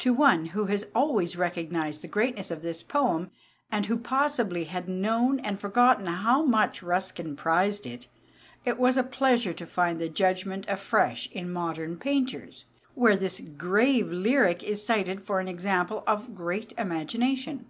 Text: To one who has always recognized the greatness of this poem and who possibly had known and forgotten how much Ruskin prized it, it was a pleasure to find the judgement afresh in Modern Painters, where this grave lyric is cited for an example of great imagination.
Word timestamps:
To 0.00 0.12
one 0.12 0.44
who 0.44 0.66
has 0.66 0.84
always 0.94 1.36
recognized 1.36 2.02
the 2.02 2.06
greatness 2.06 2.50
of 2.50 2.60
this 2.60 2.82
poem 2.82 3.30
and 3.72 3.86
who 3.86 3.96
possibly 3.96 4.64
had 4.64 4.90
known 4.90 5.38
and 5.40 5.58
forgotten 5.58 6.04
how 6.04 6.42
much 6.42 6.82
Ruskin 6.82 7.34
prized 7.34 7.86
it, 7.86 8.06
it 8.66 8.78
was 8.78 8.98
a 8.98 9.02
pleasure 9.02 9.54
to 9.54 9.64
find 9.64 9.98
the 9.98 10.10
judgement 10.10 10.66
afresh 10.68 11.30
in 11.32 11.50
Modern 11.50 11.96
Painters, 11.96 12.66
where 12.94 13.16
this 13.16 13.40
grave 13.40 14.12
lyric 14.12 14.62
is 14.62 14.84
cited 14.84 15.24
for 15.24 15.40
an 15.40 15.48
example 15.48 16.04
of 16.06 16.34
great 16.34 16.74
imagination. 16.76 17.64